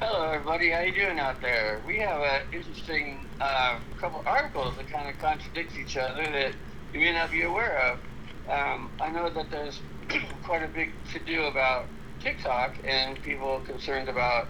Hello, 0.00 0.30
everybody. 0.30 0.70
How 0.70 0.82
you 0.82 0.94
doing 0.94 1.18
out 1.18 1.40
there? 1.40 1.82
We 1.84 1.98
have 1.98 2.20
an 2.20 2.42
interesting 2.52 3.26
uh, 3.40 3.80
couple 3.98 4.22
articles 4.24 4.76
that 4.76 4.88
kind 4.88 5.08
of 5.12 5.20
contradict 5.20 5.76
each 5.76 5.96
other 5.96 6.22
that 6.22 6.52
you 6.94 7.00
may 7.00 7.12
not 7.12 7.32
be 7.32 7.42
aware 7.42 7.76
of. 7.80 7.98
Um, 8.48 8.92
I 9.00 9.10
know 9.10 9.28
that 9.28 9.50
there's 9.50 9.80
quite 10.44 10.62
a 10.62 10.68
big 10.68 10.92
to 11.12 11.18
do 11.18 11.46
about 11.46 11.86
TikTok 12.20 12.76
and 12.84 13.20
people 13.24 13.58
concerned 13.66 14.08
about 14.08 14.46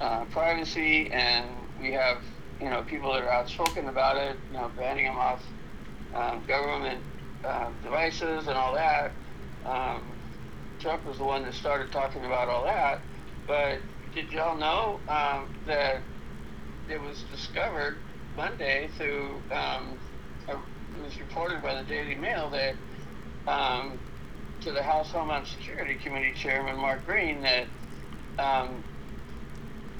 uh, 0.00 0.24
privacy, 0.24 1.10
and 1.12 1.44
we 1.78 1.92
have 1.92 2.22
you 2.58 2.70
know 2.70 2.82
people 2.82 3.12
that 3.12 3.24
are 3.24 3.30
outspoken 3.30 3.88
about 3.88 4.16
it, 4.16 4.38
you 4.50 4.56
know, 4.56 4.70
banning 4.74 5.04
them 5.04 5.18
off 5.18 5.42
um, 6.14 6.42
government 6.48 7.02
uh, 7.44 7.68
devices 7.84 8.46
and 8.46 8.56
all 8.56 8.72
that. 8.72 9.12
Um, 9.66 10.00
Trump 10.80 11.04
was 11.04 11.18
the 11.18 11.24
one 11.24 11.42
that 11.42 11.52
started 11.52 11.92
talking 11.92 12.24
about 12.24 12.48
all 12.48 12.64
that, 12.64 13.02
but 13.46 13.80
did 14.22 14.32
y'all 14.32 14.58
know 14.58 15.02
um, 15.06 15.52
that 15.64 16.08
it 16.88 17.00
was 17.00 17.24
discovered 17.30 18.02
Monday 18.36 18.90
through 18.96 19.44
um, 19.52 20.00
a, 20.48 20.54
it 20.96 21.00
was 21.00 21.20
reported 21.20 21.62
by 21.62 21.80
the 21.80 21.84
Daily 21.88 22.16
Mail 22.16 22.50
that 22.50 22.74
um, 23.46 24.00
to 24.62 24.72
the 24.72 24.82
House 24.82 25.12
Homeland 25.12 25.46
Security 25.46 25.96
Committee 26.02 26.34
Chairman 26.34 26.76
Mark 26.76 27.06
Green 27.06 27.42
that 27.42 27.68
um, 28.38 28.84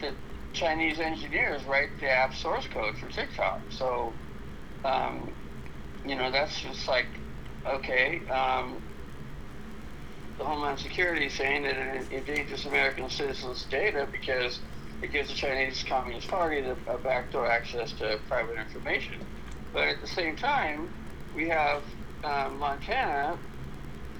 that 0.00 0.14
Chinese 0.52 0.98
engineers 0.98 1.64
write 1.64 1.90
the 2.00 2.10
app 2.10 2.34
source 2.34 2.66
code 2.66 2.96
for 2.98 3.08
TikTok. 3.08 3.66
So 3.70 4.18
um, 4.84 5.36
you 6.04 6.16
know 6.16 6.32
that's 6.32 6.60
just 6.60 6.88
like 6.88 7.06
okay. 7.64 8.24
The 10.38 10.44
Homeland 10.44 10.78
Security 10.78 11.28
saying 11.28 11.64
that 11.64 11.76
it 11.76 12.12
endangers 12.12 12.64
American 12.64 13.10
citizens' 13.10 13.64
data 13.64 14.08
because 14.10 14.60
it 15.02 15.12
gives 15.12 15.28
the 15.28 15.34
Chinese 15.34 15.82
Communist 15.82 16.28
Party 16.28 16.60
the, 16.62 16.76
a 16.86 16.98
backdoor 16.98 17.50
access 17.50 17.92
to 17.94 18.20
private 18.28 18.56
information. 18.56 19.16
But 19.72 19.88
at 19.88 20.00
the 20.00 20.06
same 20.06 20.36
time, 20.36 20.90
we 21.34 21.48
have 21.48 21.82
um, 22.22 22.58
Montana, 22.58 23.40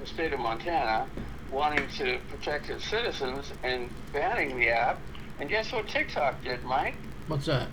the 0.00 0.06
state 0.06 0.32
of 0.32 0.40
Montana, 0.40 1.08
wanting 1.50 1.88
to 1.88 2.18
protect 2.28 2.68
its 2.68 2.84
citizens 2.84 3.52
and 3.62 3.90
banning 4.12 4.58
the 4.58 4.70
app. 4.70 5.02
And 5.38 5.48
guess 5.48 5.72
what 5.72 5.88
TikTok 5.88 6.42
did, 6.42 6.64
Mike? 6.64 6.96
What's 7.26 7.46
that? 7.46 7.70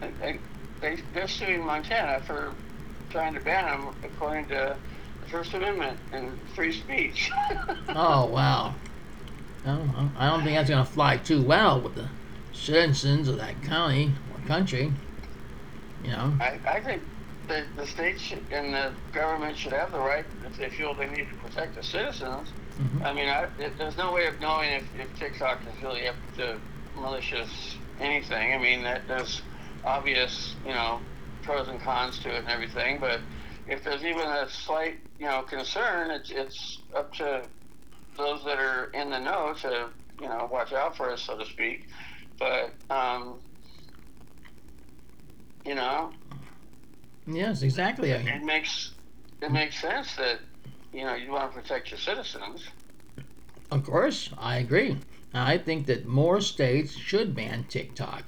They, 0.00 0.40
they, 0.80 0.98
they're 1.12 1.28
suing 1.28 1.64
Montana 1.64 2.20
for 2.26 2.56
trying 3.10 3.34
to 3.34 3.40
ban 3.40 3.64
them 3.66 3.94
according 4.02 4.48
to 4.48 4.76
First 5.30 5.54
Amendment 5.54 5.98
and 6.12 6.38
free 6.54 6.72
speech. 6.72 7.30
oh 7.88 8.26
wow! 8.26 8.74
I 9.64 9.68
don't, 9.68 10.10
I 10.16 10.28
don't 10.28 10.44
think 10.44 10.56
that's 10.56 10.70
gonna 10.70 10.84
fly 10.84 11.16
too 11.16 11.42
well 11.42 11.80
with 11.80 11.94
the 11.94 12.08
citizens 12.52 13.28
of 13.28 13.38
that 13.38 13.62
county 13.62 14.12
or 14.32 14.46
country. 14.46 14.92
You 16.02 16.10
know. 16.10 16.34
I, 16.40 16.58
I 16.66 16.80
think 16.80 17.02
the 17.48 17.64
the 17.76 17.86
state 17.86 18.20
should, 18.20 18.44
and 18.50 18.74
the 18.74 18.92
government 19.12 19.56
should 19.56 19.72
have 19.72 19.92
the 19.92 19.98
right 19.98 20.24
if 20.46 20.56
they 20.56 20.70
feel 20.70 20.94
they 20.94 21.08
need 21.08 21.28
to 21.28 21.36
protect 21.36 21.74
the 21.74 21.82
citizens. 21.82 22.48
Mm-hmm. 22.78 23.02
I 23.04 23.12
mean, 23.12 23.28
I, 23.28 23.44
it, 23.58 23.78
there's 23.78 23.96
no 23.96 24.12
way 24.12 24.26
of 24.26 24.40
knowing 24.40 24.72
if, 24.72 24.84
if 24.98 25.18
TikTok 25.18 25.60
is 25.62 25.82
really 25.82 26.08
up 26.08 26.16
to 26.36 26.58
malicious 26.96 27.76
anything. 28.00 28.52
I 28.52 28.58
mean, 28.58 28.82
that 28.82 29.06
there's 29.06 29.42
obvious, 29.84 30.56
you 30.66 30.72
know, 30.72 31.00
pros 31.42 31.68
and 31.68 31.80
cons 31.80 32.18
to 32.20 32.34
it 32.34 32.38
and 32.38 32.48
everything, 32.48 32.98
but 32.98 33.20
if 33.66 33.84
there's 33.84 34.04
even 34.04 34.26
a 34.26 34.48
slight, 34.48 34.98
you 35.18 35.26
know, 35.26 35.42
concern, 35.42 36.10
it's 36.10 36.30
it's 36.30 36.82
up 36.96 37.12
to 37.14 37.42
those 38.16 38.44
that 38.44 38.58
are 38.58 38.90
in 38.94 39.10
the 39.10 39.18
know 39.18 39.54
to, 39.62 39.88
you 40.20 40.28
know, 40.28 40.48
watch 40.50 40.72
out 40.72 40.96
for 40.96 41.10
us, 41.10 41.22
so 41.22 41.36
to 41.36 41.44
speak. 41.44 41.86
But, 42.38 42.74
um, 42.90 43.40
you 45.64 45.74
know. 45.74 46.10
Yes, 47.26 47.62
exactly. 47.62 48.10
It, 48.10 48.26
it 48.26 48.44
makes 48.44 48.92
it 49.40 49.50
makes 49.50 49.80
sense 49.80 50.14
that 50.16 50.40
you 50.92 51.04
know 51.04 51.14
you 51.14 51.30
want 51.30 51.52
to 51.52 51.60
protect 51.60 51.90
your 51.90 51.98
citizens. 51.98 52.68
Of 53.70 53.84
course, 53.84 54.30
I 54.38 54.58
agree. 54.58 54.98
I 55.32 55.58
think 55.58 55.86
that 55.86 56.06
more 56.06 56.40
states 56.40 56.94
should 56.94 57.34
ban 57.34 57.64
TikTok. 57.68 58.24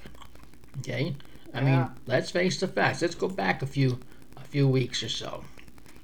Okay, 0.79 1.17
I 1.55 1.61
yeah. 1.61 1.65
mean, 1.65 1.91
let's 2.07 2.31
face 2.31 2.59
the 2.59 2.69
facts. 2.69 3.03
Let's 3.03 3.15
go 3.15 3.29
back 3.29 3.63
a 3.63 3.67
few 3.67 4.01
few 4.47 4.69
weeks 4.69 5.03
or 5.03 5.09
so. 5.09 5.45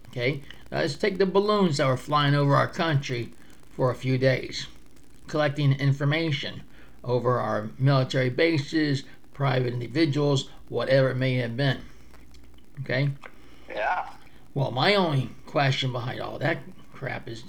Okay, 0.09 0.43
let's 0.71 0.95
take 0.95 1.19
the 1.19 1.27
balloons 1.27 1.79
that 1.79 1.87
were 1.87 1.97
flying 1.97 2.35
over 2.35 2.55
our 2.55 2.69
country 2.69 3.33
for 3.71 3.91
a 3.91 3.95
few 3.95 4.19
days, 4.19 4.67
collecting 5.27 5.73
information 5.73 6.63
over 7.03 7.41
our 7.41 7.71
military 7.79 8.31
bases, 8.31 9.05
private 9.33 9.73
individuals, 9.73 10.51
whatever 10.69 11.11
it 11.11 11.17
may 11.17 11.35
have 11.37 11.57
been. 11.57 11.81
Okay? 12.81 13.11
Yeah. 13.69 14.09
Well, 14.55 14.71
my 14.71 14.95
only 14.95 15.31
question 15.47 15.93
behind 15.93 16.21
all 16.21 16.39
that 16.39 16.59
crap 16.93 17.29
is 17.29 17.45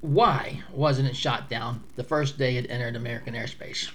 why 0.00 0.62
wasn't 0.72 1.08
it 1.08 1.16
shot 1.16 1.48
down 1.48 1.82
the 1.96 2.04
first 2.04 2.38
day 2.38 2.56
it 2.56 2.70
entered 2.70 2.96
American 2.96 3.34
airspace? 3.34 3.90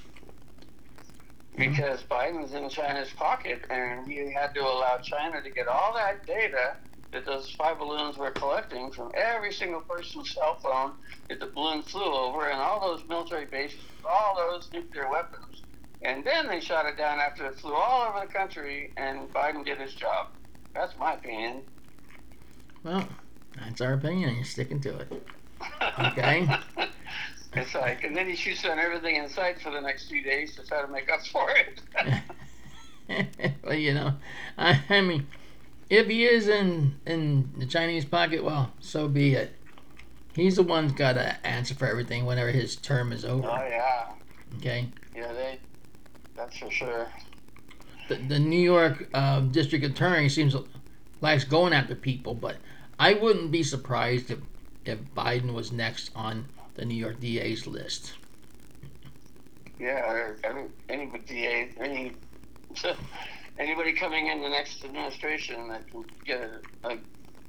Because 1.57 2.03
Biden's 2.03 2.53
in 2.53 2.69
China's 2.69 3.11
pocket, 3.11 3.61
and 3.69 4.05
we 4.07 4.33
had 4.33 4.53
to 4.55 4.61
allow 4.61 4.97
China 5.01 5.41
to 5.41 5.49
get 5.49 5.67
all 5.67 5.93
that 5.93 6.25
data 6.25 6.75
that 7.13 7.25
those 7.25 7.49
spy 7.49 7.73
balloons 7.73 8.17
were 8.17 8.31
collecting 8.31 8.91
from 8.91 9.11
every 9.15 9.53
single 9.53 9.81
person's 9.81 10.33
cell 10.33 10.57
phone 10.61 10.93
that 11.29 11.39
the 11.39 11.45
balloon 11.55 11.81
flew 11.81 12.13
over, 12.13 12.49
and 12.49 12.59
all 12.59 12.81
those 12.81 13.07
military 13.07 13.45
bases, 13.45 13.79
all 14.09 14.35
those 14.35 14.69
nuclear 14.73 15.09
weapons. 15.09 15.63
And 16.01 16.23
then 16.25 16.47
they 16.47 16.59
shot 16.59 16.85
it 16.85 16.97
down 16.97 17.19
after 17.19 17.45
it 17.45 17.55
flew 17.55 17.73
all 17.73 18.09
over 18.09 18.25
the 18.25 18.31
country, 18.31 18.91
and 18.97 19.29
Biden 19.33 19.65
did 19.65 19.79
his 19.79 19.95
job. 19.95 20.27
That's 20.73 20.93
my 20.99 21.13
opinion. 21.13 21.61
Well, 22.83 23.07
that's 23.55 23.79
our 23.79 23.93
opinion, 23.93 24.29
and 24.29 24.37
you're 24.37 24.45
sticking 24.45 24.81
to 24.81 24.97
it. 24.99 25.27
Okay. 25.97 26.47
It's 27.55 27.73
like, 27.73 28.03
and 28.03 28.15
then 28.15 28.27
he 28.27 28.35
shoots 28.35 28.65
on 28.65 28.79
everything 28.79 29.15
in 29.15 29.29
sight 29.29 29.61
for 29.61 29.71
the 29.71 29.79
next 29.79 30.09
few 30.09 30.21
days 30.21 30.55
to 30.55 30.65
try 30.65 30.81
to 30.81 30.87
make 30.87 31.09
up 31.11 31.25
for 31.25 31.47
it. 31.49 31.81
well, 33.63 33.73
you 33.73 33.93
know, 33.93 34.13
I, 34.57 34.83
I 34.89 35.01
mean, 35.01 35.27
if 35.89 36.07
he 36.07 36.25
is 36.25 36.47
in 36.47 36.95
in 37.05 37.51
the 37.57 37.65
Chinese 37.65 38.05
pocket, 38.05 38.43
well, 38.43 38.73
so 38.79 39.07
be 39.07 39.33
it. 39.35 39.55
He's 40.33 40.57
the 40.57 40.63
one's 40.63 40.91
got 40.91 41.13
to 41.13 41.45
answer 41.47 41.75
for 41.75 41.87
everything 41.87 42.25
whenever 42.25 42.51
his 42.51 42.75
term 42.75 43.13
is 43.13 43.23
over. 43.23 43.47
Oh 43.49 43.67
yeah. 43.69 44.07
Okay. 44.57 44.89
Yeah, 45.15 45.31
they. 45.31 45.59
That's 46.35 46.57
for 46.57 46.69
sure. 46.69 47.07
The, 48.09 48.15
the 48.15 48.39
New 48.39 48.59
York 48.59 49.07
uh, 49.13 49.39
district 49.39 49.85
attorney 49.85 50.27
seems 50.27 50.55
likes 51.21 51.45
going 51.45 51.71
after 51.71 51.95
people, 51.95 52.35
but 52.35 52.57
I 52.99 53.13
wouldn't 53.13 53.51
be 53.51 53.63
surprised 53.63 54.29
if 54.29 54.39
if 54.83 54.99
Biden 55.15 55.53
was 55.53 55.71
next 55.71 56.11
on 56.15 56.47
the 56.75 56.85
New 56.85 56.95
York 56.95 57.19
DA's 57.19 57.65
list. 57.65 58.13
Yeah, 59.79 60.33
any, 60.89 61.11
DA, 61.25 61.69
any 61.79 62.13
anybody 63.59 63.93
coming 63.93 64.27
in 64.27 64.41
the 64.41 64.49
next 64.49 64.83
administration 64.85 65.67
that 65.69 65.89
can 65.91 66.05
get 66.25 66.41
a, 66.83 66.89
a 66.89 66.97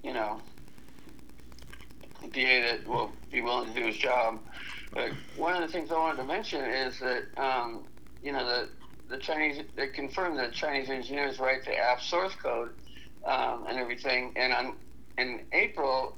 you 0.02 0.12
know, 0.12 0.40
a 2.24 2.28
DA 2.28 2.62
that 2.62 2.86
will 2.86 3.12
be 3.30 3.42
willing 3.42 3.72
to 3.72 3.78
do 3.78 3.86
his 3.86 3.96
job. 3.96 4.40
But 4.92 5.10
one 5.36 5.54
of 5.54 5.62
the 5.62 5.72
things 5.72 5.90
I 5.90 5.94
wanted 5.94 6.18
to 6.18 6.24
mention 6.24 6.64
is 6.64 6.98
that 7.00 7.24
um, 7.36 7.84
you 8.22 8.32
know 8.32 8.44
the 8.44 8.68
the 9.08 9.18
Chinese 9.18 9.62
they 9.76 9.88
confirmed 9.88 10.38
that 10.38 10.52
Chinese 10.52 10.90
engineers 10.90 11.38
write 11.38 11.64
the 11.64 11.76
app 11.76 12.00
source 12.00 12.34
code 12.34 12.70
um, 13.24 13.66
and 13.68 13.78
everything. 13.78 14.32
And 14.36 14.52
on 14.52 14.76
in 15.18 15.42
April, 15.52 16.16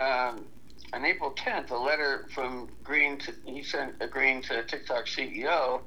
um, 0.00 0.44
on 0.92 1.04
April 1.04 1.32
10th, 1.32 1.70
a 1.70 1.76
letter 1.76 2.26
from 2.34 2.68
Green 2.82 3.18
to, 3.18 3.32
he 3.44 3.62
sent 3.62 3.94
a 4.00 4.06
Green 4.06 4.42
to 4.42 4.64
TikTok 4.64 5.06
CEO 5.06 5.80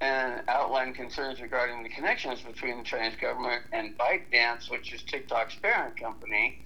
and 0.00 0.42
outlined 0.48 0.94
concerns 0.94 1.40
regarding 1.40 1.82
the 1.82 1.88
connections 1.88 2.40
between 2.40 2.78
the 2.78 2.84
Chinese 2.84 3.16
government 3.20 3.62
and 3.72 3.96
ByteDance, 3.98 4.70
which 4.70 4.92
is 4.92 5.02
TikTok's 5.02 5.56
parent 5.56 5.98
company. 5.98 6.58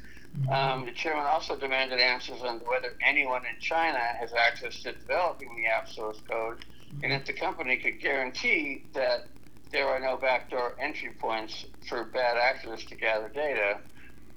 Um, 0.51 0.85
the 0.85 0.93
chairman 0.93 1.25
also 1.27 1.57
demanded 1.57 2.01
answers 2.01 2.43
on 2.43 2.61
whether 2.61 2.95
anyone 3.07 3.43
in 3.43 3.61
China 3.61 3.99
has 4.19 4.33
access 4.33 4.83
to 4.83 4.93
developing 4.93 5.55
the 5.57 5.67
app 5.67 5.89
source 5.89 6.21
code 6.29 6.65
and 7.03 7.13
if 7.13 7.25
the 7.27 7.33
company 7.33 7.77
could 7.77 8.01
guarantee 8.01 8.85
that 8.95 9.29
there 9.73 9.89
are 9.89 9.99
no 9.99 10.17
backdoor 10.17 10.75
entry 10.79 11.11
points 11.19 11.67
for 11.89 12.05
bad 12.05 12.37
actors 12.37 12.85
to 12.85 12.95
gather 12.95 13.29
data. 13.29 13.79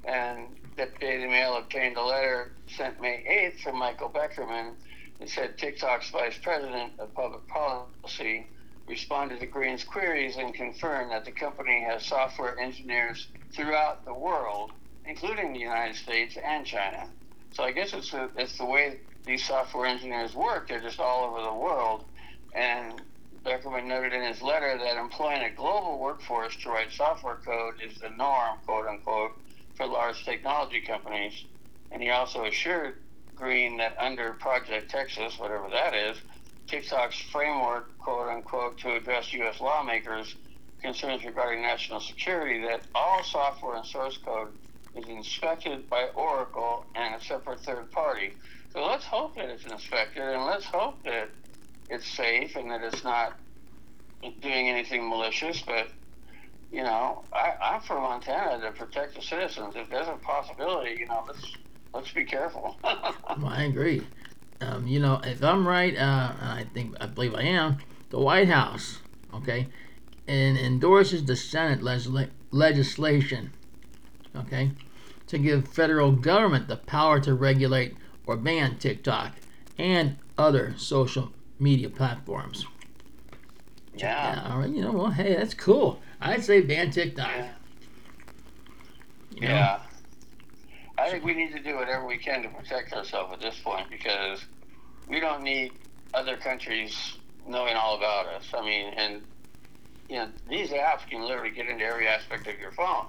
And 0.03 0.47
that 0.77 0.99
Daily 0.99 1.27
Mail 1.27 1.57
obtained 1.57 1.97
a 1.97 2.03
letter 2.03 2.51
sent 2.67 3.01
May 3.01 3.23
8th 3.55 3.61
from 3.61 3.79
Michael 3.79 4.09
Beckerman 4.09 4.75
and 5.19 5.29
said 5.29 5.57
TikTok's 5.57 6.09
vice 6.11 6.37
president 6.41 6.93
of 6.99 7.13
public 7.15 7.47
policy 7.47 8.47
responded 8.87 9.39
to 9.39 9.47
Green's 9.47 9.83
queries 9.83 10.37
and 10.37 10.53
confirmed 10.53 11.11
that 11.11 11.25
the 11.25 11.31
company 11.31 11.83
has 11.83 12.05
software 12.05 12.57
engineers 12.59 13.27
throughout 13.55 14.05
the 14.05 14.13
world, 14.13 14.71
including 15.05 15.53
the 15.53 15.59
United 15.59 15.95
States 15.95 16.37
and 16.43 16.65
China. 16.65 17.09
So 17.51 17.63
I 17.63 17.71
guess 17.71 17.93
it's, 17.93 18.13
a, 18.13 18.29
it's 18.37 18.57
the 18.57 18.65
way 18.65 18.97
these 19.25 19.43
software 19.45 19.87
engineers 19.87 20.35
work. 20.35 20.69
They're 20.69 20.79
just 20.79 20.99
all 20.99 21.29
over 21.29 21.41
the 21.41 21.53
world. 21.53 22.05
And 22.53 23.01
Beckerman 23.45 23.87
noted 23.87 24.13
in 24.13 24.21
his 24.21 24.41
letter 24.41 24.77
that 24.77 24.97
employing 24.97 25.43
a 25.43 25.55
global 25.55 25.99
workforce 25.99 26.55
to 26.63 26.69
write 26.69 26.91
software 26.91 27.39
code 27.45 27.75
is 27.85 27.99
the 27.99 28.09
norm, 28.09 28.59
quote 28.65 28.87
unquote, 28.87 29.31
for 29.77 29.85
large 29.85 30.25
technology 30.25 30.81
companies. 30.81 31.45
And 31.91 32.01
he 32.01 32.09
also 32.09 32.45
assured 32.45 32.95
Green 33.35 33.77
that 33.77 33.95
under 33.99 34.33
Project 34.33 34.89
Texas, 34.89 35.37
whatever 35.37 35.69
that 35.71 35.93
is, 35.93 36.17
TikTok's 36.67 37.19
framework, 37.31 37.97
quote 37.99 38.29
unquote, 38.29 38.77
to 38.79 38.95
address 38.95 39.31
U.S. 39.33 39.61
lawmakers' 39.61 40.35
concerns 40.81 41.23
regarding 41.23 41.61
national 41.61 42.01
security, 42.01 42.61
that 42.61 42.81
all 42.93 43.23
software 43.23 43.75
and 43.75 43.85
source 43.85 44.17
code 44.17 44.49
is 44.95 45.07
inspected 45.07 45.89
by 45.89 46.07
Oracle 46.15 46.85
and 46.95 47.15
a 47.15 47.23
separate 47.23 47.61
third 47.61 47.91
party. 47.91 48.33
So 48.73 48.85
let's 48.85 49.05
hope 49.05 49.35
that 49.35 49.49
it's 49.49 49.65
inspected 49.65 50.23
and 50.23 50.45
let's 50.45 50.65
hope 50.65 51.03
that 51.05 51.29
it's 51.89 52.07
safe 52.07 52.55
and 52.55 52.69
that 52.71 52.81
it's 52.83 53.03
not 53.03 53.39
doing 54.41 54.69
anything 54.69 55.07
malicious. 55.07 55.61
But, 55.61 55.89
you 56.71 56.83
know, 56.83 57.23
I, 57.33 57.53
I'm 57.61 57.81
for 57.81 57.99
Montana 57.99 58.61
to 58.61 58.71
protect 58.71 59.15
the 59.15 59.21
citizens. 59.21 59.73
If 59.75 59.89
there's 59.89 60.07
a 60.07 60.17
possibility, 60.21 60.97
you 60.99 61.07
know, 61.07 61.23
let's 61.27 61.57
let's 61.93 62.11
be 62.11 62.25
careful. 62.25 62.77
well, 62.83 63.47
I 63.47 63.63
agree. 63.63 64.05
Um, 64.59 64.87
you 64.87 64.99
know, 64.99 65.21
if 65.23 65.43
I'm 65.43 65.67
right, 65.67 65.95
uh, 65.95 66.33
I 66.39 66.65
think 66.73 66.95
I 66.99 67.05
believe 67.05 67.35
I 67.35 67.43
am. 67.43 67.77
The 68.09 68.19
White 68.19 68.49
House, 68.49 68.99
okay, 69.33 69.67
and 70.27 70.57
endorses 70.57 71.25
the 71.25 71.35
Senate 71.35 71.81
legisla- 71.81 72.29
legislation, 72.51 73.51
okay, 74.35 74.71
to 75.27 75.37
give 75.37 75.67
federal 75.67 76.11
government 76.11 76.67
the 76.67 76.77
power 76.77 77.19
to 77.21 77.33
regulate 77.33 77.95
or 78.25 78.35
ban 78.35 78.77
TikTok 78.77 79.33
and 79.77 80.17
other 80.37 80.73
social 80.77 81.31
media 81.59 81.89
platforms. 81.89 82.65
Yeah. 83.95 84.35
yeah 84.35 84.51
all 84.51 84.59
right. 84.59 84.69
You 84.69 84.81
know, 84.81 84.91
well, 84.91 85.11
hey, 85.11 85.35
that's 85.35 85.53
cool. 85.53 86.01
I'd 86.19 86.43
say 86.43 86.61
ban 86.61 86.91
TikTok. 86.91 87.29
Yeah. 87.29 87.53
You 89.29 89.41
know? 89.41 89.47
yeah. 89.47 89.79
I 90.97 91.11
think 91.11 91.23
we 91.23 91.33
need 91.35 91.51
to 91.53 91.61
do 91.61 91.75
whatever 91.75 92.07
we 92.07 92.17
can 92.17 92.41
to 92.43 92.49
protect 92.49 92.91
ourselves 92.93 93.31
at 93.33 93.39
this 93.39 93.59
point 93.63 93.89
because 93.89 94.43
we 95.07 95.19
don't 95.19 95.43
need 95.43 95.79
other 96.13 96.37
countries 96.37 97.17
knowing 97.47 97.75
all 97.75 97.97
about 97.97 98.27
us. 98.27 98.47
I 98.53 98.61
mean, 98.61 98.93
and 98.97 99.21
you 100.09 100.17
know, 100.17 100.29
these 100.49 100.71
apps 100.71 101.07
can 101.09 101.21
literally 101.21 101.51
get 101.51 101.67
into 101.67 101.85
every 101.85 102.07
aspect 102.07 102.47
of 102.47 102.59
your 102.59 102.71
phone 102.71 103.05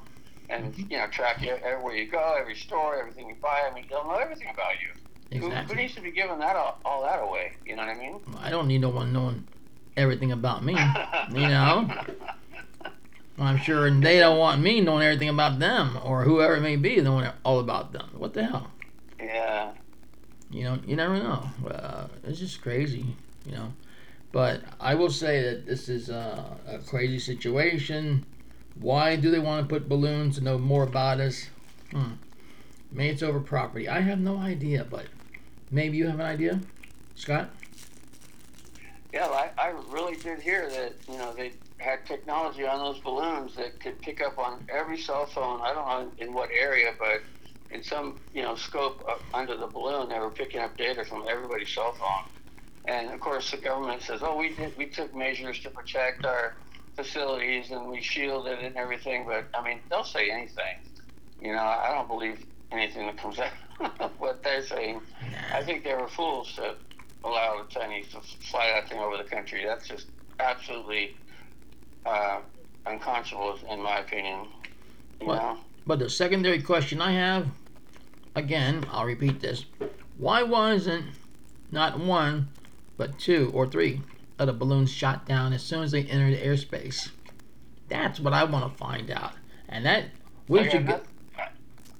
and 0.50 0.72
Mm-hmm. 0.72 0.90
you 0.90 0.96
know 0.99 1.06
track 1.08 1.43
you 1.43 1.52
everywhere 1.62 1.94
you 1.94 2.10
go, 2.10 2.37
every 2.40 2.55
store, 2.56 2.99
everything 2.99 3.28
you 3.28 3.37
buy. 3.43 3.69
I 3.70 3.75
mean, 3.75 3.84
they'll 3.90 4.05
know 4.05 4.16
everything 4.16 4.49
about 4.52 4.72
you. 4.81 5.40
Who, 5.40 5.50
who 5.50 5.75
needs 5.75 5.94
to 5.94 6.00
be 6.00 6.10
giving 6.10 6.38
that 6.38 6.56
all, 6.56 6.81
all 6.87 7.02
that 7.05 7.20
away? 7.22 7.52
You 7.66 7.76
know 7.76 7.82
what 7.87 7.94
I 7.94 7.99
mean? 7.99 8.20
I 8.38 8.49
don't 8.50 8.66
need 8.66 8.81
no 8.81 8.88
one 8.88 9.12
knowing 9.12 9.46
everything 9.96 10.32
about 10.32 10.64
me. 10.64 10.75
You 11.32 11.49
know, 11.49 11.90
I'm 13.38 13.58
sure 13.58 13.90
they 13.90 14.19
don't 14.19 14.38
want 14.38 14.61
me 14.61 14.81
knowing 14.81 15.05
everything 15.05 15.29
about 15.29 15.58
them 15.58 15.99
or 16.02 16.25
whoever 16.25 16.56
it 16.56 16.61
may 16.61 16.76
be 16.76 17.00
knowing 17.00 17.31
all 17.44 17.61
about 17.61 17.93
them. 17.93 18.11
What 18.17 18.35
the 18.35 18.44
hell? 18.44 18.70
Yeah. 19.20 19.73
You 20.50 20.64
know, 20.64 20.79
you 20.87 20.96
never 20.96 21.14
know. 21.14 21.50
Uh, 21.69 22.08
it's 22.25 22.40
just 22.40 22.62
crazy, 22.62 23.06
you 23.46 23.52
know. 23.52 23.73
But 24.32 24.62
I 24.81 24.94
will 24.94 25.11
say 25.11 25.43
that 25.43 25.67
this 25.67 25.88
is 25.88 26.11
uh, 26.11 26.43
a 26.67 26.79
crazy 26.79 27.19
situation. 27.19 28.26
Why 28.81 29.17
do 29.17 29.31
they 29.31 29.38
want 29.38 29.69
to 29.69 29.73
put 29.73 29.88
balloons 29.88 30.37
to 30.38 30.44
know 30.44 30.58
more 30.58 30.82
about 30.82 31.20
us? 31.20 31.49
Hmm. 31.93 32.12
Maybe 32.91 33.11
it's 33.11 33.23
over 33.23 33.41
property. 33.41 33.88
I 33.88 34.00
have 34.00 34.19
no 34.19 34.38
idea, 34.38 34.84
but 34.88 35.06
maybe 35.70 35.96
you 35.96 36.06
have 36.06 36.20
an 36.20 36.26
idea, 36.26 36.61
Scott. 37.14 37.50
Yeah, 39.12 39.26
I, 39.26 39.50
I 39.58 39.69
really 39.88 40.17
did 40.17 40.41
hear 40.41 40.69
that, 40.69 40.94
you 41.11 41.19
know, 41.19 41.32
they 41.34 41.52
had 41.79 42.05
technology 42.07 42.67
on 42.67 42.79
those 42.79 43.01
balloons 43.01 43.55
that 43.57 43.81
could 43.81 44.01
pick 44.03 44.21
up 44.21 44.39
on 44.39 44.61
every 44.69 44.99
cell 44.99 45.27
phone. 45.27 45.61
I 45.63 45.73
don't 45.73 45.87
know 45.87 46.13
in 46.19 46.35
what 46.35 46.51
area, 46.51 46.91
but 46.99 47.23
in 47.71 47.83
some, 47.83 48.19
you 48.33 48.43
know, 48.43 48.57
scope 48.57 49.05
under 49.33 49.57
the 49.57 49.67
balloon, 49.67 50.09
they 50.09 50.19
were 50.19 50.31
picking 50.31 50.61
up 50.61 50.77
data 50.77 51.05
from 51.05 51.25
everybody's 51.29 51.73
cell 51.73 51.93
phone. 51.93 52.95
And 52.95 53.11
of 53.11 53.21
course, 53.21 53.51
the 53.51 53.59
government 53.59 54.03
says, 54.03 54.21
"Oh, 54.23 54.37
we 54.37 54.55
did, 54.55 54.77
we 54.77 54.87
took 54.87 55.15
measures 55.15 55.61
to 55.61 55.71
protect 55.71 56.25
our 56.25 56.55
facilities 56.97 57.71
and 57.71 57.89
we 57.89 58.01
shielded 58.03 58.59
and 58.61 58.77
everything." 58.77 59.27
But 59.27 59.49
I 59.55 59.63
mean, 59.63 59.81
they'll 59.91 60.05
say 60.05 60.31
anything. 60.31 60.65
You 61.41 61.53
know, 61.53 61.63
I 61.63 61.93
don't 61.95 62.09
believe 62.09 62.45
anything 62.73 63.07
that 63.07 63.19
comes 63.19 63.39
out 63.81 64.01
of 64.01 64.13
what 64.19 64.43
they're 64.43 64.63
saying. 64.63 65.01
I 65.55 65.63
think 65.63 65.85
they 65.85 65.95
were 65.95 66.09
fools 66.09 66.53
to 66.57 66.75
allow 67.25 67.63
the 67.63 67.69
Chinese 67.69 68.09
to 68.09 68.21
fly 68.51 68.73
that 68.75 68.89
thing 68.89 68.99
over 68.99 69.17
the 69.17 69.29
country. 69.29 69.65
That's 69.67 69.87
just 69.87 70.07
absolutely 70.41 71.11
uh, 72.06 72.41
unconscionable, 72.87 73.59
in 73.71 73.83
my 73.83 73.99
opinion. 73.99 74.47
You 75.21 75.27
What? 75.29 75.37
know? 75.37 75.59
But 75.87 75.99
the 76.00 76.11
secondary 76.11 76.61
question 76.62 77.00
I 77.00 77.12
have, 77.12 77.49
again, 78.35 78.85
I'll 78.91 79.05
repeat 79.06 79.41
this: 79.41 79.65
Why 80.17 80.43
wasn't 80.43 81.06
not 81.71 81.99
one, 81.99 82.49
but 82.97 83.19
two 83.19 83.50
or 83.55 83.67
three 83.67 84.03
of 84.39 84.47
the 84.47 84.53
balloons 84.53 84.91
shot 84.93 85.27
down 85.27 85.53
as 85.53 85.62
soon 85.62 85.83
as 85.83 85.91
they 85.93 86.03
entered 86.05 86.35
the 86.35 86.47
airspace? 86.47 87.11
That's 87.89 88.21
what 88.21 88.35
I 88.35 88.44
want 88.44 88.71
to 88.71 88.77
find 88.79 89.11
out, 89.11 89.33
and 89.69 89.85
that 89.87 90.11
we 90.47 90.61
Okay, 90.61 90.71
should 90.71 90.87
get 90.87 91.05
that- 91.37 91.53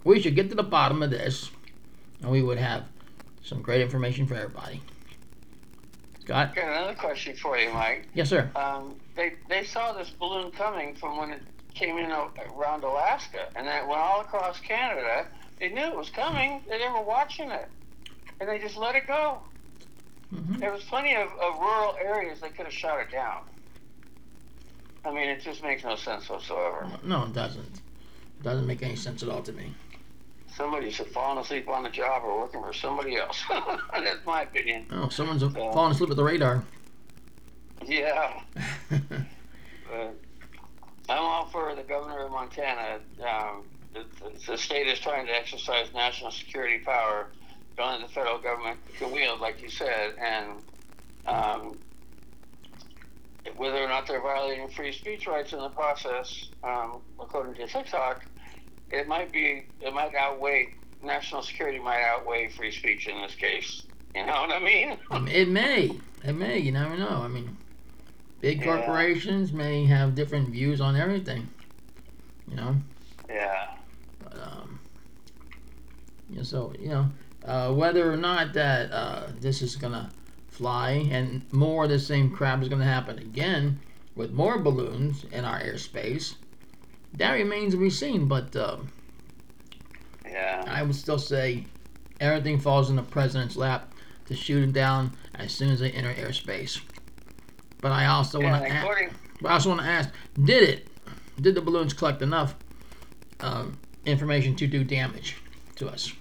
we 0.05 0.21
should 0.21 0.35
get 0.35 0.49
to 0.51 0.55
the 0.55 0.62
bottom 0.62 1.03
of 1.03 1.11
this, 1.11 1.51
and 2.21 2.31
we 2.31 2.43
would 2.43 2.59
have 2.59 2.85
some 3.43 3.62
great 3.62 3.81
information 3.81 4.27
for 4.27 4.35
everybody. 4.35 4.83
Scott, 6.29 6.55
Got 6.55 6.69
another 6.69 6.95
question 6.95 7.35
for 7.37 7.57
you, 7.57 7.73
Mike. 7.73 8.07
yes, 8.13 8.29
sir. 8.29 8.51
Um, 8.55 8.97
they 9.17 9.33
they 9.49 9.65
saw 9.65 9.95
this 9.95 10.11
balloon 10.11 10.51
coming 10.51 10.95
from 10.95 11.17
when 11.17 11.31
it 11.31 11.41
came 11.73 11.97
in 11.97 12.11
around 12.55 12.85
Alaska, 12.85 13.39
and 13.57 13.67
then 13.67 13.83
it 13.83 13.89
went 13.89 13.99
all 13.99 14.21
across 14.21 14.61
Canada. 14.61 15.27
They 15.59 15.71
knew 15.71 15.87
it 15.87 15.97
was 15.97 16.11
coming. 16.11 16.61
They 16.69 16.77
were 16.87 17.01
watching 17.03 17.51
it, 17.51 17.71
and 18.41 18.47
they 18.51 18.59
just 18.59 18.77
let 18.77 18.95
it 18.95 19.07
go. 19.07 19.39
hmm 20.29 20.61
There 20.61 20.71
was 20.71 20.83
plenty 20.83 21.15
of, 21.15 21.29
of 21.29 21.61
rural 21.61 21.95
areas 22.05 22.41
they 22.43 22.51
could 22.51 22.67
have 22.67 22.75
shot 22.75 23.01
it 23.01 23.11
down. 23.11 23.41
I 25.07 25.11
mean, 25.11 25.31
it 25.31 25.41
just 25.41 25.63
makes 25.63 25.83
no 25.83 25.97
sense 25.97 26.29
whatsoever. 26.29 26.89
No, 27.05 27.25
it 27.25 27.33
doesn't. 27.33 27.77
It 27.77 28.43
doesn't 28.43 28.67
make 28.67 28.83
any 28.83 28.97
sense 28.97 29.23
at 29.23 29.31
all 29.31 29.41
to 29.45 29.53
me. 29.55 29.73
Somebody's 30.58 30.96
falling 30.96 31.38
asleep 31.38 31.69
on 31.69 31.84
the 31.84 31.88
job 31.88 32.25
or 32.25 32.40
working 32.40 32.60
for 32.60 32.72
somebody 32.72 33.16
else. 33.16 33.44
That's 33.93 34.26
my 34.26 34.43
opinion. 34.43 34.87
Oh, 34.90 35.08
someone's 35.08 35.44
falling 35.55 35.93
asleep 35.93 36.10
at 36.10 36.16
the 36.16 36.25
radar. 36.25 36.64
Yeah. 37.87 38.40
I'm 39.88 40.10
all 41.08 41.46
for 41.46 41.77
the 41.77 41.84
governor 41.84 42.24
of 42.24 42.32
Montana. 42.32 42.98
Um, 43.20 43.62
the, 43.94 44.05
the, 44.20 44.46
the 44.46 44.58
state 44.58 44.88
is 44.88 44.98
trying 44.98 45.27
to 45.27 45.32
exercise 45.32 45.86
national 45.94 46.32
security 46.32 46.81
power, 46.84 47.29
don't 47.77 48.03
the 48.03 48.08
federal 48.08 48.38
government 48.38 48.81
can 48.98 49.12
wield, 49.12 49.41
like 49.41 49.62
you 49.62 49.70
said, 49.70 50.15
and 50.20 50.48
um, 51.27 51.79
whether 53.56 53.79
or 53.79 53.88
not 53.88 54.08
they're 54.08 54.20
violating 54.20 54.69
free 54.69 54.93
speech 54.93 55.29
rights 55.29 55.53
in 55.53 55.60
the 55.60 55.70
process, 55.70 56.50
um, 56.65 57.00
according 57.20 57.55
to 57.55 57.67
TikTok, 57.69 58.24
it 58.91 59.07
might 59.09 59.33
be 59.33 59.65
it 59.81 59.93
might 59.95 60.15
outweigh 60.15 60.75
national 61.03 61.43
security 61.43 61.79
might 61.79 62.03
outweigh 62.03 62.49
free 62.49 62.73
speech 62.73 63.07
in 63.07 63.21
this 63.23 63.35
case. 63.35 63.83
You 64.15 64.27
know 64.27 64.33
what 64.33 64.51
I 64.51 64.59
mean? 64.59 64.99
It 65.29 65.49
may. 65.49 65.93
It 66.25 66.33
may. 66.33 66.59
You 66.59 66.73
never 66.73 66.97
know. 66.97 67.21
I 67.23 67.29
mean, 67.29 67.57
big 68.41 68.59
Yeah. 68.59 68.65
corporations 68.65 69.53
may 69.53 69.85
have 69.87 70.15
different 70.15 70.49
views 70.49 70.81
on 70.81 70.97
everything. 70.97 71.49
You 72.49 72.57
know. 72.57 72.77
Yeah. 73.29 73.75
But, 74.25 74.39
um, 74.41 74.81
yeah, 76.31 76.43
so 76.43 76.73
you 76.79 76.89
know, 76.89 77.11
uh, 77.45 77.73
whether 77.73 78.11
or 78.11 78.17
not 78.17 78.55
that 78.55 78.91
uh, 78.91 79.29
this 79.39 79.63
is 79.63 79.77
gonna 79.77 80.11
fly 80.49 81.07
and 81.11 81.43
more 81.53 81.85
of 81.85 81.91
the 81.91 81.99
same 82.01 82.31
crap 82.31 82.63
is 82.63 82.69
gonna 82.69 82.85
happen 82.85 83.19
again 83.19 83.79
with 84.17 84.33
more 84.33 84.59
balloons 84.59 85.25
in 85.31 85.45
our 85.45 85.61
airspace, 85.61 86.35
that 87.19 87.32
remains 87.32 87.75
to 87.75 87.81
be 87.81 87.91
seen. 87.91 88.27
But 88.27 88.56
um, 88.56 88.91
Yeah. 90.25 90.65
I 90.67 90.82
would 90.82 90.94
still 90.94 91.19
say 91.19 91.67
everything 92.20 92.58
falls 92.58 92.91
in 92.91 92.96
the 92.96 93.03
president's 93.03 93.56
lap 93.56 93.93
to 94.27 94.34
shoot 94.34 94.60
them 94.60 94.72
down 94.72 95.13
as 95.34 95.53
soon 95.53 95.70
as 95.70 95.81
they 95.81 95.91
enter 95.91 96.13
airspace. 96.15 96.81
But 97.81 97.93
I 97.93 98.06
also 98.06 98.41
want 98.41 98.63
to 98.65 98.70
ask. 98.70 99.15
But 99.41 99.51
I 99.51 99.55
also 99.55 99.69
want 99.69 99.82
to 99.82 99.87
ask: 99.87 100.10
Did 100.43 100.69
it? 100.69 100.89
Did 101.41 101.55
the 101.55 101.60
balloons 101.60 101.93
collect 101.93 102.22
enough 102.22 102.56
um, 103.41 103.79
information 104.05 104.56
to 104.56 104.67
do 104.67 104.82
damage 104.82 105.37
to 105.77 105.89
us? 105.89 106.13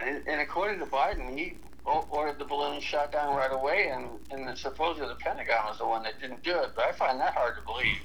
And, 0.00 0.22
and 0.26 0.40
according 0.40 0.80
to 0.80 0.86
Biden, 0.86 1.36
he 1.36 1.54
ordered 1.84 2.38
the 2.38 2.44
balloon 2.44 2.80
shot 2.80 3.12
down 3.12 3.36
right 3.36 3.52
away, 3.52 3.90
and, 3.92 4.08
and 4.30 4.58
supposedly 4.58 5.08
the 5.08 5.14
Pentagon 5.14 5.66
was 5.66 5.78
the 5.78 5.86
one 5.86 6.02
that 6.02 6.20
didn't 6.20 6.42
do 6.42 6.58
it. 6.58 6.70
But 6.74 6.86
I 6.86 6.92
find 6.92 7.20
that 7.20 7.34
hard 7.34 7.56
to 7.56 7.62
believe. 7.62 7.98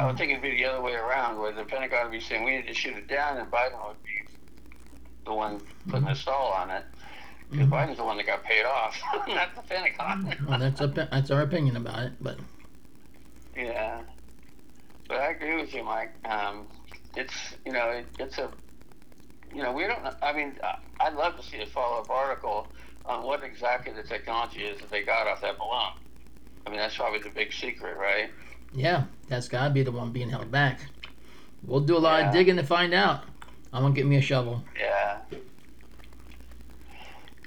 I 0.00 0.06
would 0.06 0.16
think 0.16 0.30
it'd 0.30 0.42
be 0.42 0.56
the 0.56 0.64
other 0.64 0.80
way 0.80 0.94
around, 0.94 1.38
where 1.38 1.52
the 1.52 1.64
Pentagon 1.64 2.04
would 2.04 2.12
be 2.12 2.20
saying 2.20 2.42
we 2.42 2.56
need 2.56 2.66
to 2.66 2.72
shoot 2.72 2.96
it 2.96 3.06
down, 3.06 3.36
and 3.36 3.50
Biden 3.50 3.86
would 3.86 4.02
be 4.02 4.32
the 5.26 5.34
one 5.34 5.60
putting 5.88 6.06
the 6.06 6.14
stall 6.14 6.52
on 6.52 6.70
it. 6.70 6.84
Because 7.50 7.66
Mhm. 7.66 7.70
Biden's 7.70 7.96
the 7.98 8.04
one 8.04 8.16
that 8.16 8.24
got 8.24 8.42
paid 8.44 8.64
off, 8.64 8.98
not 9.28 9.54
the 9.54 9.62
Pentagon. 9.62 10.34
Well, 10.48 10.58
that's 10.58 10.80
a, 10.80 10.86
that's 10.86 11.30
our 11.30 11.42
opinion 11.42 11.76
about 11.76 11.98
it, 11.98 12.12
but 12.20 12.38
Yeah, 13.54 14.00
but 15.06 15.18
I 15.18 15.32
agree 15.32 15.56
with 15.60 15.74
you, 15.74 15.84
Mike. 15.84 16.14
Um, 16.24 16.68
it's 17.14 17.54
you 17.66 17.72
know 17.72 17.90
it, 17.90 18.06
it's 18.18 18.38
a 18.38 18.50
you 19.52 19.62
know 19.62 19.72
we 19.72 19.86
don't. 19.86 20.06
I 20.22 20.32
mean, 20.32 20.54
I'd 21.00 21.14
love 21.14 21.36
to 21.36 21.42
see 21.42 21.60
a 21.60 21.66
follow 21.66 22.00
up 22.00 22.08
article 22.08 22.72
on 23.04 23.24
what 23.24 23.42
exactly 23.42 23.92
the 23.92 24.04
technology 24.04 24.60
is 24.62 24.80
that 24.80 24.90
they 24.90 25.02
got 25.02 25.26
off 25.26 25.42
that 25.42 25.58
balloon. 25.58 25.92
I 26.66 26.70
mean, 26.70 26.78
that's 26.78 26.96
probably 26.96 27.18
the 27.18 27.30
big 27.30 27.52
secret, 27.52 27.96
right? 27.98 28.30
Yeah, 28.72 29.04
that's 29.28 29.48
got 29.48 29.64
to 29.68 29.70
be 29.74 29.82
the 29.82 29.92
one 29.92 30.10
being 30.12 30.30
held 30.30 30.50
back. 30.50 30.80
We'll 31.64 31.80
do 31.80 31.96
a 31.96 31.98
lot 31.98 32.20
Yeah. 32.20 32.28
of 32.28 32.34
digging 32.34 32.56
to 32.56 32.62
find 32.62 32.94
out. 32.94 33.24
I'm 33.72 33.82
gonna 33.82 33.94
get 33.94 34.06
me 34.06 34.16
a 34.16 34.20
shovel. 34.22 34.64
Yeah. 34.78 35.18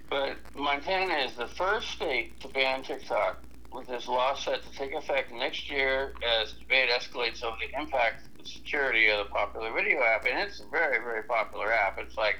But 0.10 0.38
Montana 0.56 1.16
is 1.26 1.34
the 1.36 1.48
first 1.48 1.90
state 1.92 2.40
to 2.42 2.48
ban 2.50 2.84
TikTok, 2.84 3.42
with 3.74 3.88
this 3.88 4.08
law 4.08 4.36
set 4.36 4.62
to 4.64 4.72
take 4.78 4.94
effect 4.94 5.32
next 5.34 5.70
year 5.70 6.14
as 6.42 6.54
debate 6.54 6.90
escalates 6.92 7.44
over 7.44 7.58
the 7.60 7.80
impact 7.82 8.28
of 8.40 8.48
security 8.48 9.10
of 9.10 9.26
the 9.26 9.32
popular 9.34 9.74
video 9.74 10.02
app. 10.04 10.26
And 10.26 10.38
it's 10.48 10.60
a 10.60 10.66
very, 10.66 11.00
very 11.04 11.24
popular 11.24 11.74
app. 11.74 11.98
It's 11.98 12.16
like 12.16 12.38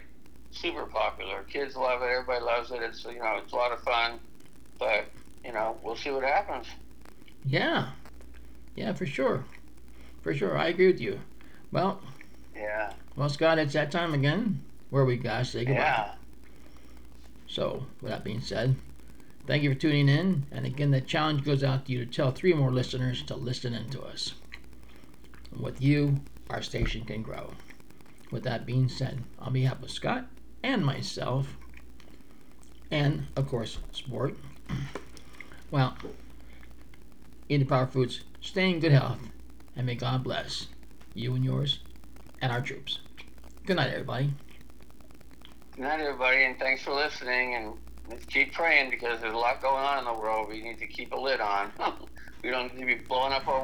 super 0.52 0.86
popular. 0.86 1.42
Kids 1.50 1.76
love 1.76 2.04
it. 2.04 2.06
Everybody 2.06 2.46
loves 2.46 2.70
it. 2.72 2.82
It's 2.84 3.04
you 3.06 3.18
know 3.20 3.40
it's 3.44 3.52
a 3.52 3.56
lot 3.56 3.72
of 3.72 3.82
fun. 3.82 4.20
But 4.78 5.06
you 5.44 5.52
know 5.52 5.76
we'll 5.84 5.96
see 5.96 6.12
what 6.12 6.24
happens. 6.24 6.68
Yeah, 7.46 7.90
yeah, 8.76 8.94
for 8.94 9.06
sure, 9.06 9.46
for 10.22 10.34
sure. 10.34 10.58
I 10.58 10.68
agree 10.68 10.88
with 10.88 11.02
you. 11.02 11.20
Well, 11.72 12.02
Yeah. 12.56 12.94
well, 13.16 13.30
Scott, 13.30 13.58
it's 13.60 13.74
that 13.74 13.92
time 13.92 14.14
again 14.14 14.64
where 14.90 15.06
we 15.06 15.18
gotta 15.18 15.46
say 15.46 15.66
goodbye. 15.66 15.82
Yeah. 15.82 16.12
So, 17.48 17.86
with 18.02 18.12
that 18.12 18.24
being 18.24 18.42
said, 18.42 18.76
thank 19.46 19.64
you 19.64 19.74
for 19.74 19.80
tuning 19.80 20.10
in. 20.10 20.46
And 20.52 20.66
again, 20.66 20.92
the 20.92 21.02
challenge 21.02 21.44
goes 21.44 21.64
out 21.64 21.86
to 21.86 21.92
you 21.92 22.06
to 22.06 22.12
tell 22.12 22.32
three 22.32 22.54
more 22.54 22.72
listeners 22.72 23.22
to 23.24 23.36
listen 23.36 23.74
in 23.74 23.90
to 23.92 24.02
us. 24.02 24.34
And 25.52 25.62
with 25.62 25.82
you, 25.82 26.22
our 26.50 26.62
station 26.62 27.06
can 27.06 27.22
grow. 27.22 27.52
With 28.32 28.44
that 28.44 28.66
being 28.66 28.90
said, 28.90 29.24
on 29.38 29.54
behalf 29.54 29.84
of 29.84 29.92
Scott 29.92 30.26
and 30.64 30.84
myself, 30.84 31.56
and 32.90 33.28
of 33.36 33.48
course, 33.48 33.78
Sport, 33.92 34.36
well, 35.72 35.96
the 37.48 37.64
power 37.66 37.86
foods, 37.86 38.22
stay 38.44 38.70
in 38.70 38.80
good 38.80 38.92
health, 38.92 39.20
and 39.76 39.86
may 39.86 39.96
God 39.96 40.24
bless 40.24 40.68
you 41.14 41.34
and 41.34 41.44
yours 41.44 41.80
and 42.42 42.52
our 42.52 42.62
troops. 42.62 43.00
Good 43.66 43.78
night, 43.78 43.92
everybody. 43.92 44.34
Good 45.76 45.84
night, 45.84 46.02
everybody, 46.02 46.44
and 46.44 46.60
thanks 46.60 46.84
for 46.84 46.94
listening. 46.94 47.56
And 47.56 47.74
let's 48.10 48.26
keep 48.26 48.54
praying 48.54 48.90
because 48.92 49.22
there's 49.22 49.34
a 49.34 49.38
lot 49.38 49.62
going 49.62 49.84
on 49.84 50.00
in 50.00 50.06
the 50.06 50.14
world. 50.14 50.50
We 50.50 50.62
need 50.62 50.78
to 50.80 50.88
keep 50.88 51.14
a 51.14 51.18
lid 51.18 51.40
on. 51.40 51.72
we 52.44 52.52
don't 52.52 52.76
need 52.76 52.82
to 52.82 52.86
be 52.86 53.06
blowing 53.08 53.32
up 53.32 53.48
our 53.48 53.62